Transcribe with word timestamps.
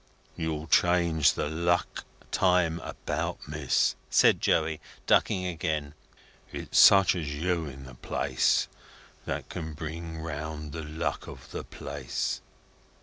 "You'll 0.35 0.65
change 0.65 1.33
the 1.33 1.47
luck 1.47 2.05
time 2.31 2.79
about, 2.79 3.47
Miss," 3.47 3.93
said 4.09 4.41
Joey, 4.41 4.81
ducking 5.05 5.45
again. 5.45 5.93
"It's 6.51 6.79
such 6.79 7.15
as 7.15 7.31
you 7.35 7.67
in 7.67 7.83
the 7.83 7.93
place 7.93 8.67
that 9.27 9.47
can 9.49 9.73
bring 9.73 10.17
round 10.17 10.71
the 10.71 10.81
luck 10.81 11.27
of 11.27 11.51
the 11.51 11.63
place." 11.63 12.41